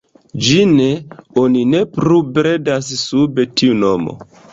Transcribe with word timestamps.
Ĝin 0.45 0.71
oni 1.41 1.61
ne 1.73 1.81
plu 1.97 2.17
bredas 2.39 2.89
sub 3.03 3.43
tiu 3.61 3.77
nomo. 3.83 4.17